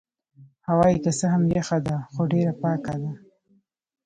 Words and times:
هوا 0.67 0.87
يې 0.91 0.97
که 1.03 1.11
څه 1.19 1.25
هم 1.33 1.43
یخه 1.59 1.77
ده 1.87 1.95
خو 2.11 2.21
ډېره 2.31 2.53
پاکه 2.61 2.95
ده. 3.01 3.11